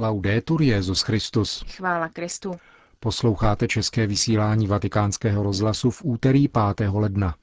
[0.00, 1.64] Laudetur Jezus Christus.
[1.76, 2.54] Chvála Kristu.
[3.00, 6.90] Posloucháte české vysílání Vatikánského rozhlasu v úterý 5.
[6.92, 7.34] ledna.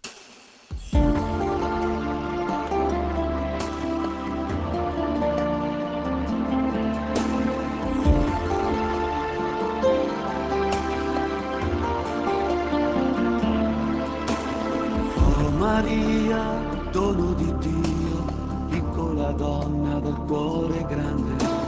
[15.59, 16.61] Maria,
[16.93, 18.25] dono di Dio,
[18.69, 21.66] piccola donna del cuore grande.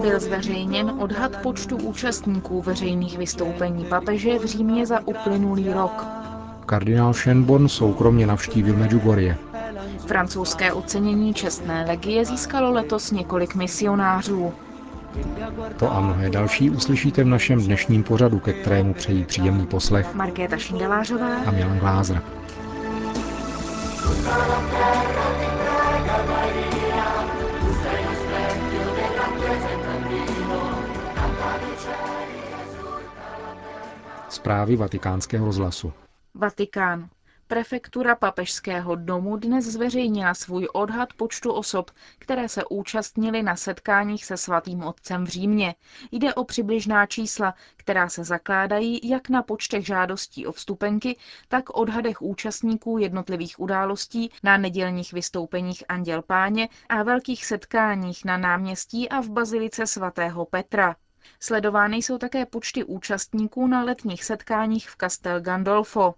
[0.00, 6.06] Byl zveřejněn odhad počtu účastníků veřejných vystoupení papeže v Římě za uplynulý rok.
[6.66, 9.36] Kardinál Schönborn soukromně navštívil Medjugorje.
[10.06, 14.52] Francouzské ocenění čestné legie získalo letos několik misionářů.
[15.76, 20.56] To a mnohé další uslyšíte v našem dnešním pořadu, ke kterému přejí příjemný poslech Markéta
[20.56, 22.22] Šindelářová a Milan Glázer.
[34.40, 35.92] Zprávy vatikánského rozhlasu.
[36.34, 37.08] Vatikán.
[37.46, 44.36] Prefektura papežského domu dnes zveřejnila svůj odhad počtu osob, které se účastnily na setkáních se
[44.36, 45.74] svatým otcem v Římě.
[46.12, 51.16] Jde o přibližná čísla, která se zakládají jak na počtech žádostí o vstupenky,
[51.48, 59.08] tak odhadech účastníků jednotlivých událostí na nedělních vystoupeních Anděl Páně a velkých setkáních na náměstí
[59.08, 60.96] a v bazilice svatého Petra.
[61.40, 66.14] Sledovány jsou také počty účastníků na letních setkáních v Castel Gandolfo.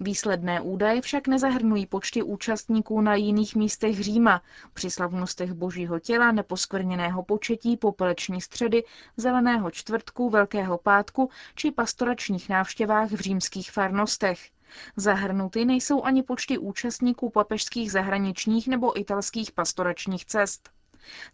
[0.00, 4.42] Výsledné údaje však nezahrnují počty účastníků na jiných místech Říma,
[4.74, 8.84] při slavnostech božího těla, neposkvrněného početí, popeleční středy,
[9.16, 14.50] zeleného čtvrtku, velkého pátku či pastoračních návštěvách v římských farnostech.
[14.96, 20.70] Zahrnuty nejsou ani počty účastníků papežských zahraničních nebo italských pastoračních cest.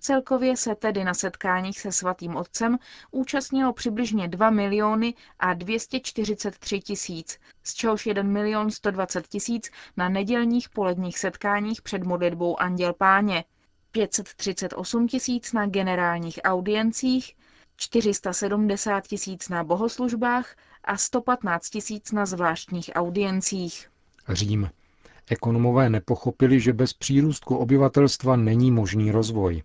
[0.00, 2.78] Celkově se tedy na setkáních se svatým otcem
[3.10, 10.68] účastnilo přibližně 2 miliony a 243 tisíc, z čehož 1 milion 120 tisíc na nedělních
[10.68, 13.44] poledních setkáních před modlitbou Anděl Páně,
[13.92, 17.36] 538 tisíc na generálních audiencích,
[17.76, 23.90] 470 tisíc na bohoslužbách a 115 tisíc na zvláštních audiencích.
[24.28, 24.70] Řím.
[25.30, 29.62] Ekonomové nepochopili, že bez přírůstku obyvatelstva není možný rozvoj.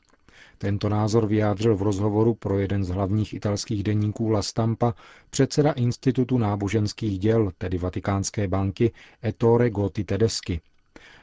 [0.57, 4.93] Tento názor vyjádřil v rozhovoru pro jeden z hlavních italských denníků La Stampa
[5.29, 8.91] předseda Institutu náboženských děl, tedy Vatikánské banky,
[9.25, 10.61] Ettore Gotti Tedeschi.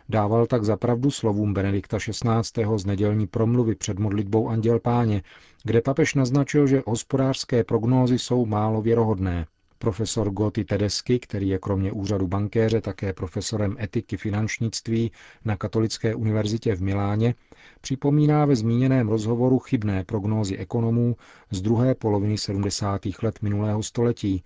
[0.09, 2.65] Dával tak zapravdu slovům Benedikta XVI.
[2.77, 5.23] z nedělní promluvy před modlitbou Anděl Páně,
[5.65, 9.47] kde papež naznačil, že hospodářské prognózy jsou málo věrohodné.
[9.83, 15.13] Profesor Gotti Tedesky, který je kromě úřadu bankéře také profesorem etiky finančnictví
[15.45, 17.35] na Katolické univerzitě v Miláně,
[17.81, 21.17] připomíná ve zmíněném rozhovoru chybné prognózy ekonomů
[21.51, 23.01] z druhé poloviny 70.
[23.23, 24.43] let minulého století.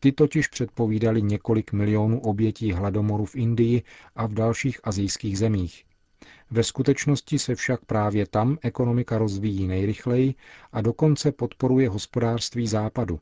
[0.00, 3.82] Ty totiž předpovídali několik milionů obětí hladomoru v Indii
[4.16, 5.84] a v dalších azijských zemích.
[6.50, 10.34] Ve skutečnosti se však právě tam ekonomika rozvíjí nejrychleji
[10.72, 13.20] a dokonce podporuje hospodářství západu.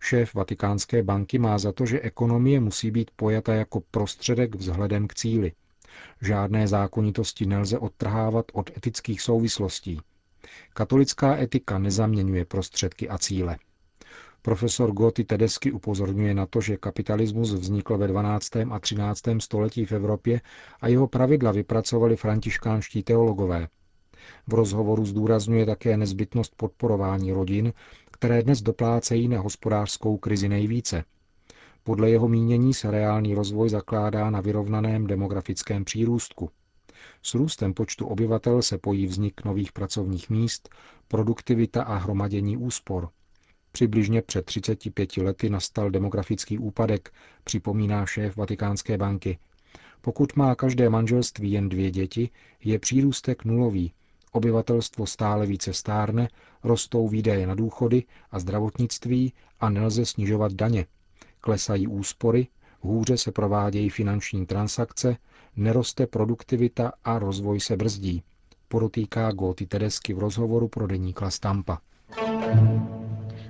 [0.00, 5.14] Šéf Vatikánské banky má za to, že ekonomie musí být pojata jako prostředek vzhledem k
[5.14, 5.52] cíli.
[6.22, 10.00] Žádné zákonitosti nelze odtrhávat od etických souvislostí.
[10.74, 13.56] Katolická etika nezaměňuje prostředky a cíle.
[14.42, 18.56] Profesor Gotti Tedesky upozorňuje na to, že kapitalismus vznikl ve 12.
[18.70, 19.22] a 13.
[19.38, 20.40] století v Evropě
[20.80, 23.68] a jeho pravidla vypracovali františkánští teologové.
[24.46, 27.72] V rozhovoru zdůrazňuje také nezbytnost podporování rodin,
[28.10, 31.04] které dnes doplácejí na hospodářskou krizi nejvíce.
[31.84, 36.50] Podle jeho mínění se reálný rozvoj zakládá na vyrovnaném demografickém přírůstku.
[37.22, 40.68] S růstem počtu obyvatel se pojí vznik nových pracovních míst,
[41.08, 43.08] produktivita a hromadění úspor.
[43.72, 47.12] Přibližně před 35 lety nastal demografický úpadek,
[47.44, 49.38] připomíná šéf Vatikánské banky.
[50.00, 52.30] Pokud má každé manželství jen dvě děti,
[52.64, 53.92] je přírůstek nulový
[54.32, 56.28] Obyvatelstvo stále více stárne,
[56.64, 60.86] rostou výdaje na důchody a zdravotnictví a nelze snižovat daně.
[61.40, 62.46] Klesají úspory,
[62.80, 65.16] hůře se provádějí finanční transakce,
[65.56, 68.22] neroste produktivita a rozvoj se brzdí,
[68.68, 71.78] podotýká Góty Tedesky v rozhovoru pro deník La Stampa.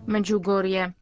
[0.06, 0.92] Medjugorje.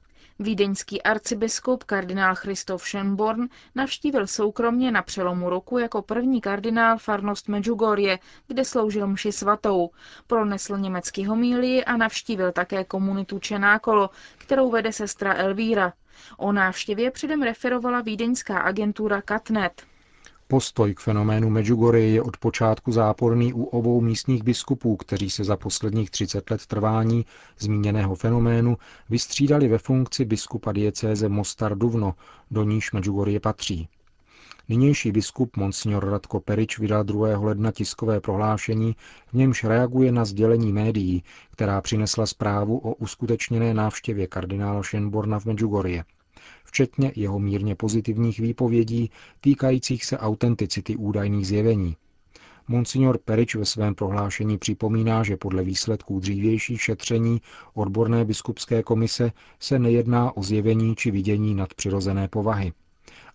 [0.41, 8.19] Vídeňský arcibiskup kardinál Christoph Schönborn navštívil soukromně na přelomu roku jako první kardinál farnost Medjugorje,
[8.47, 9.91] kde sloužil mši svatou.
[10.27, 15.93] Pronesl německý homílii a navštívil také komunitu Čenákolo, kterou vede sestra Elvíra.
[16.37, 19.83] O návštěvě předem referovala vídeňská agentura Katnet.
[20.51, 25.57] Postoj k fenoménu Medjugorje je od počátku záporný u obou místních biskupů, kteří se za
[25.57, 27.27] posledních 30 let trvání
[27.59, 28.77] zmíněného fenoménu
[29.11, 32.15] vystřídali ve funkci biskupa diecéze Mostar Duvno,
[32.51, 33.89] do níž Medjugorje patří.
[34.69, 37.39] Nynější biskup Monsignor Radko Perič vydal 2.
[37.39, 38.97] ledna tiskové prohlášení,
[39.27, 45.45] v němž reaguje na sdělení médií, která přinesla zprávu o uskutečněné návštěvě kardinála Šenborna v
[45.45, 46.05] Medjugorje
[46.65, 51.97] včetně jeho mírně pozitivních výpovědí týkajících se autenticity údajných zjevení.
[52.69, 57.41] Monsignor Perič ve svém prohlášení připomíná, že podle výsledků dřívějších šetření
[57.75, 62.73] odborné biskupské komise se nejedná o zjevení či vidění nadpřirozené povahy.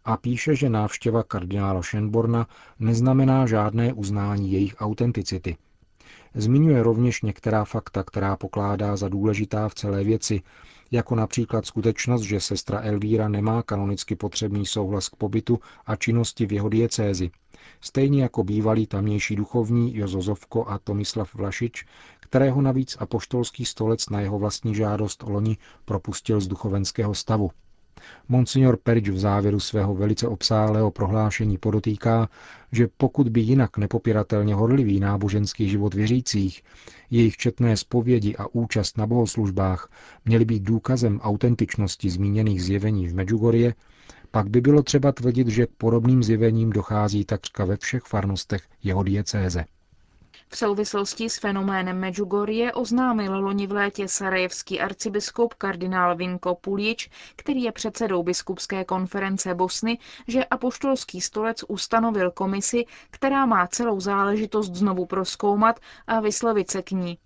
[0.06, 2.46] A píše, že návštěva kardinála Schönborna
[2.80, 5.58] neznamená žádné uznání jejich autenticity.
[6.36, 10.42] Zmiňuje rovněž některá fakta, která pokládá za důležitá v celé věci,
[10.92, 16.54] jako například skutečnost, že sestra Elvíra nemá kanonicky potřebný souhlas k pobytu a činnosti v
[16.54, 17.32] jeho diecézi,
[17.82, 21.86] stejně jako bývalý tamnější duchovní Jozozovko a Tomislav Vlašič,
[22.20, 27.52] kterého navíc apoštolský stolec na jeho vlastní žádost loni propustil z duchovenského stavu.
[28.30, 32.30] Monsignor Perič v závěru svého velice obsáhlého prohlášení podotýká,
[32.72, 36.64] že pokud by jinak nepopiratelně horlivý náboženský život věřících,
[37.12, 39.92] jejich četné zpovědi a účast na bohoslužbách
[40.26, 43.74] měly být důkazem autentičnosti zmíněných zjevení v Medjugorje,
[44.32, 49.04] pak by bylo třeba tvrdit, že k podobným zjevením dochází takřka ve všech farnostech jeho
[49.04, 49.66] diecéze.
[50.54, 57.64] V souvislosti s fenoménem Medjugorje oznámil loni v létě sarajevský arcibiskup kardinál Vinko Pulič, který
[57.64, 59.98] je předsedou biskupské konference Bosny,
[60.28, 66.92] že apoštolský stolec ustanovil komisi, která má celou záležitost znovu proskoumat a vyslovit se k
[66.92, 67.18] ní.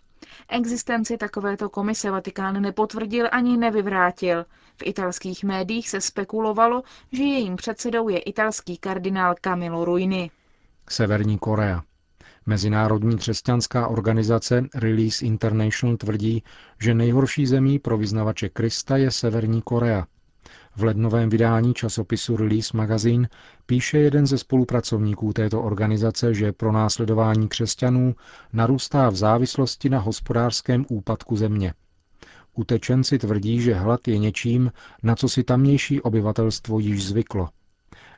[0.49, 4.45] Existenci takovéto komise Vatikán nepotvrdil ani nevyvrátil.
[4.77, 10.31] V italských médiích se spekulovalo, že jejím předsedou je italský kardinál Camilo Ruini.
[10.89, 11.81] Severní Korea.
[12.47, 16.43] Mezinárodní křesťanská organizace Release International tvrdí,
[16.81, 20.07] že nejhorší zemí pro vyznavače Krista je Severní Korea.
[20.75, 23.29] V lednovém vydání časopisu Release Magazine
[23.65, 28.15] píše jeden ze spolupracovníků této organizace, že pro následování křesťanů
[28.53, 31.73] narůstá v závislosti na hospodářském úpadku země.
[32.55, 34.71] Utečenci tvrdí, že hlad je něčím,
[35.03, 37.49] na co si tamnější obyvatelstvo již zvyklo.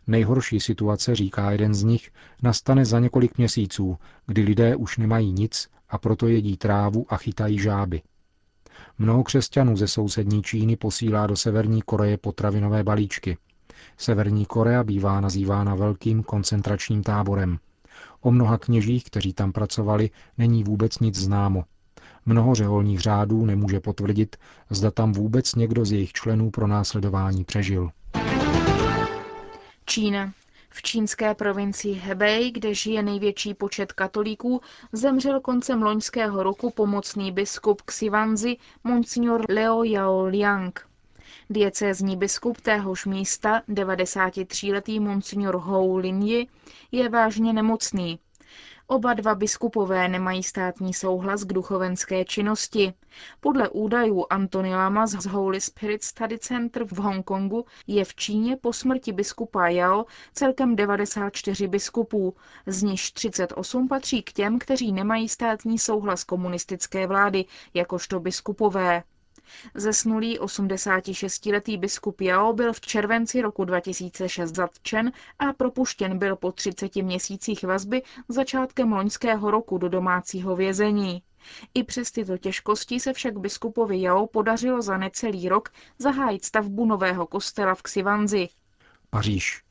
[0.07, 2.12] Nejhorší situace, říká jeden z nich,
[2.44, 7.60] nastane za několik měsíců, kdy lidé už nemají nic a proto jedí trávu a chytají
[7.60, 8.01] žáby.
[8.98, 13.38] Mnoho křesťanů ze sousední Číny posílá do Severní Koreje potravinové balíčky.
[13.98, 17.60] Severní Korea bývá nazývána velkým koncentračním táborem.
[18.22, 21.63] O mnoha kněžích, kteří tam pracovali, není vůbec nic známo.
[22.25, 24.36] Mnoho řeholních řádů nemůže potvrdit,
[24.69, 27.90] zda tam vůbec někdo z jejich členů pro následování přežil.
[29.89, 30.33] Čína.
[30.69, 37.81] V čínské provincii Hebei, kde žije největší počet katolíků, zemřel koncem loňského roku pomocný biskup
[37.81, 40.80] Xivanzi Monsignor Leo Yao Liang.
[41.50, 46.47] Diecézní biskup téhož místa, 93-letý Monsignor Hou Linji,
[46.91, 48.19] je vážně nemocný.
[48.91, 52.94] Oba dva biskupové nemají státní souhlas k duchovenské činnosti.
[53.39, 58.74] Podle údajů Antony Lama z Holy Spirit Study Center v Hongkongu je v Číně po
[58.74, 65.80] smrti biskupa Yao celkem 94 biskupů, z nichž 38 patří k těm, kteří nemají státní
[65.80, 69.03] souhlas komunistické vlády, jakožto biskupové.
[69.74, 76.96] Zesnulý 86-letý biskup Jao byl v červenci roku 2006 zatčen a propuštěn byl po 30
[76.96, 81.24] měsících vazby začátkem loňského roku do domácího vězení.
[81.74, 87.27] I přes tyto těžkosti se však biskupovi Jao podařilo za necelý rok zahájit stavbu nového
[87.27, 88.50] kostela v Xivanzi.
[89.10, 89.69] Paříž.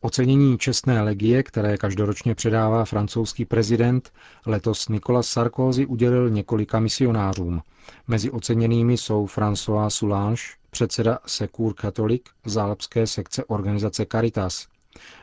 [0.00, 4.12] Ocenění čestné legie, které každoročně předává francouzský prezident,
[4.46, 7.62] letos Nicolas Sarkozy udělil několika misionářům.
[8.06, 14.66] Mezi oceněnými jsou François Soulange, předseda Secours Catholic z alpské sekce organizace Caritas.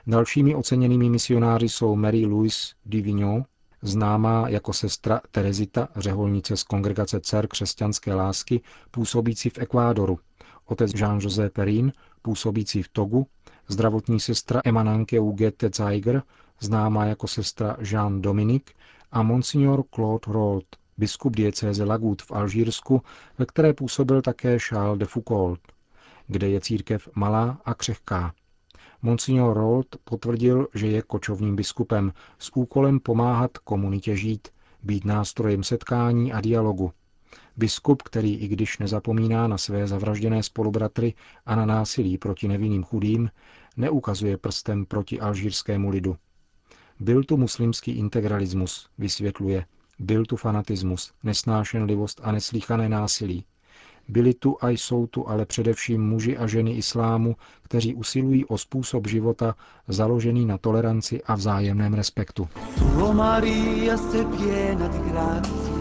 [0.08, 3.46] Dalšími oceněnými misionáři jsou Mary Louise Divignon,
[3.82, 8.62] známá jako sestra Terezita, řeholnice z kongregace dcer křesťanské lásky,
[8.92, 10.20] působící v Ekvádoru,
[10.66, 13.28] otec Jean-José Perrin, působící v Togu
[13.68, 16.24] zdravotní sestra Emananke Ugete Zeiger,
[16.60, 18.74] známá jako sestra Jean Dominique,
[19.12, 20.68] a monsignor Claude Roth,
[20.98, 23.02] biskup diecéze Lagut v Alžírsku,
[23.38, 25.60] ve které působil také Charles de Foucault,
[26.28, 28.34] kde je církev malá a křehká.
[29.02, 34.48] Monsignor Roth potvrdil, že je kočovním biskupem s úkolem pomáhat komunitě žít,
[34.84, 36.92] být nástrojem setkání a dialogu.
[37.58, 41.14] Biskup, který i když nezapomíná na své zavražděné spolubratry
[41.46, 43.30] a na násilí proti nevinným chudým,
[43.78, 46.16] neukazuje prstem proti alžírskému lidu.
[47.00, 49.66] Byl tu muslimský integralismus, vysvětluje.
[50.00, 53.46] Byl tu fanatismus, nesnášenlivost a neslíchané násilí.
[54.08, 59.08] Byli tu a jsou tu ale především muži a ženy islámu, kteří usilují o způsob
[59.08, 59.56] života
[59.88, 62.48] založený na toleranci a vzájemném respektu.
[63.00, 65.73] Tu Maria grazia,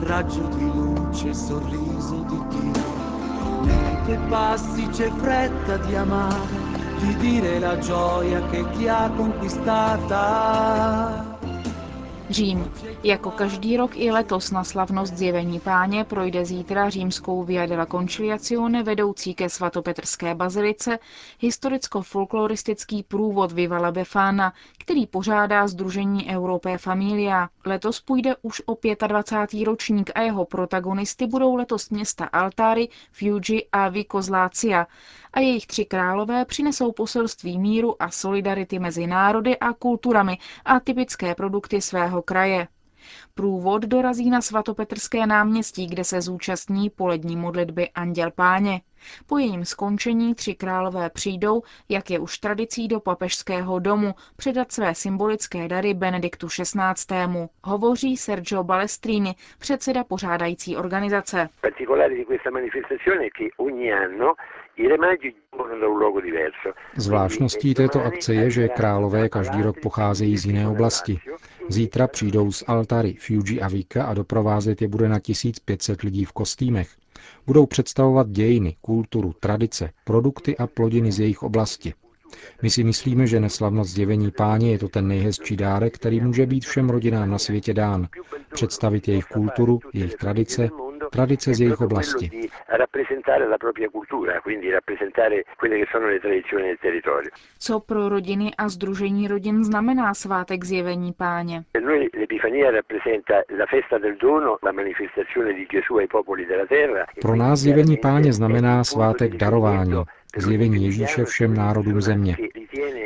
[0.00, 2.96] raggio di luce, sorriso di Dio.
[3.62, 6.56] Mentre passi c'è fretta di amare,
[7.00, 11.37] di dire la gioia che ti ha conquistata.
[12.30, 12.72] Řím.
[13.02, 18.82] Jako každý rok i letos na slavnost zjevení páně projde zítra římskou Via della Conciliazione
[18.82, 20.98] vedoucí ke svatopetrské bazilice
[21.40, 27.48] historicko-folkloristický průvod Vivala Befana, který pořádá Združení Europé Familia.
[27.64, 29.64] Letos půjde už o 25.
[29.64, 34.86] ročník a jeho protagonisty budou letos města Altari, Fiuggi a Vikozlácia
[35.32, 41.34] a jejich tři králové přinesou poselství míru a solidarity mezi národy a kulturami a typické
[41.34, 42.68] produkty svého kraje.
[43.34, 48.80] Průvod dorazí na svatopetrské náměstí, kde se zúčastní polední modlitby Anděl Páně.
[49.26, 54.94] Po jejím skončení tři králové přijdou, jak je už tradicí do papežského domu, předat své
[54.94, 57.48] symbolické dary Benediktu XVI.
[57.64, 61.48] Hovoří Sergio Balestrini, předseda pořádající organizace.
[66.96, 71.18] Zvláštností této akce je, že králové každý rok pocházejí z jiné oblasti.
[71.68, 76.32] Zítra přijdou z Altary, Fuji a Vika a doprovázet je bude na 1500 lidí v
[76.32, 76.88] kostýmech.
[77.46, 81.94] Budou představovat dějiny, kulturu, tradice, produkty a plodiny z jejich oblasti.
[82.62, 86.64] My si myslíme, že neslavnost zjevení páně je to ten nejhezčí dárek, který může být
[86.64, 88.08] všem rodinám na světě dán.
[88.52, 90.68] Představit jejich kulturu, jejich tradice,
[91.10, 92.48] tradice z jejich oblasti.
[97.58, 101.64] Co pro rodiny a združení rodin znamená svátek zjevení páně?
[107.22, 110.04] Pro nás zjevení páně znamená svátek darování,
[110.36, 112.36] zjevení Ježíše všem národům země.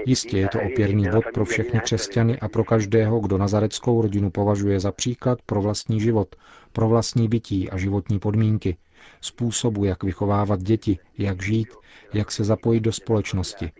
[0.06, 4.80] Jistě je to opěrný bod pro všechny křesťany a pro každého, kdo nazareckou rodinu považuje
[4.80, 6.36] za příklad pro vlastní život,
[6.72, 8.76] pro vlastní bytí a životní podmínky,
[9.20, 11.68] způsobu, jak vychovávat děti, jak žít,
[12.14, 13.72] jak se zapojit do společnosti.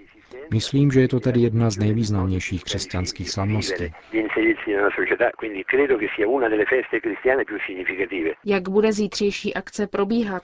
[0.50, 3.92] Myslím, že je to tedy jedna z nejvýznamnějších křesťanských slavností.
[8.44, 10.42] Jak bude zítřejší akce probíhat?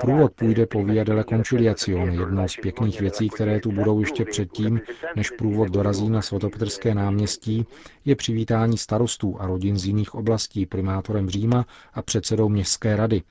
[0.00, 4.80] Průvod půjde po Via della Conciliazione, jednou z pěkných věcí, které tu budou ještě předtím,
[5.16, 7.66] než průvod dorazí na svatopetrské náměstí,
[8.04, 13.22] je přivítání starostů a rodin z jiných oblastí primátorem Říma a předsedou městské rady.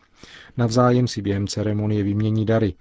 [0.58, 2.74] Navzájem si během ceremonie vymění dary.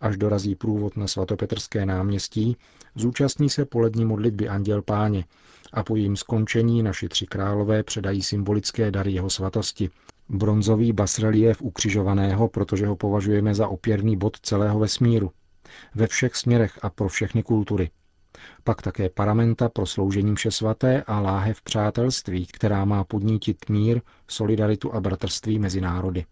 [0.00, 2.56] Až dorazí průvod na svatopetrské náměstí,
[2.94, 5.24] zúčastní se polední modlitby Anděl Páně
[5.72, 9.90] a po jejím skončení naši tři králové předají symbolické dary jeho svatosti.
[10.28, 15.30] Bronzový basrelief ukřižovaného, protože ho považujeme za opěrný bod celého vesmíru.
[15.94, 17.90] Ve všech směrech a pro všechny kultury.
[18.64, 24.94] Pak také paramenta pro sloužení vše svaté a láhev přátelství, která má podnítit mír, solidaritu
[24.94, 26.24] a bratrství mezi národy.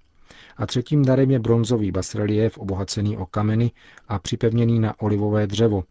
[0.57, 3.71] A třetím darem je bronzový basrelief obohacený o kameny
[4.09, 5.85] a připevněný na olivové dřevo.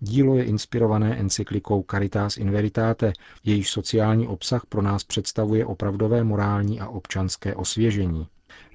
[0.00, 3.12] Dílo je inspirované encyklikou Caritas in Veritate,
[3.44, 8.26] jejíž sociální obsah pro nás představuje opravdové morální a občanské osvěžení.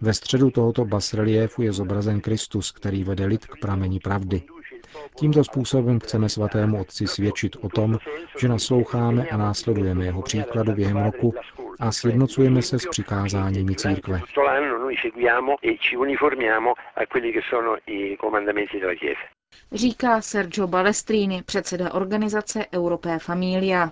[0.01, 4.41] Ve středu tohoto basreliefu je zobrazen Kristus, který vede lid k prameni pravdy.
[5.15, 7.97] Tímto způsobem chceme svatému Otci svědčit o tom,
[8.39, 11.33] že nasloucháme a následujeme jeho příkladu během roku
[11.79, 14.21] a sjednocujeme se s přikázáními církve.
[19.71, 23.91] Říká Sergio Balestrini, předseda organizace Europé Familia.